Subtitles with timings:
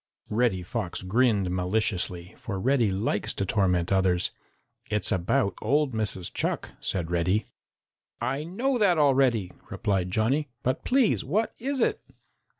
[0.31, 4.31] Reddy Fox grinned maliciously, for Reddy likes to torment others.
[4.89, 6.33] "It's about old Mrs.
[6.33, 7.45] Chuck," said Reddy.
[8.19, 12.01] "I know that already," replied Johnny, "but, please, what is it?"